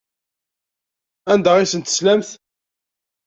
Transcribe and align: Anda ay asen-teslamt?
Anda 1.31 1.51
ay 1.55 1.63
asen-teslamt? 1.65 2.29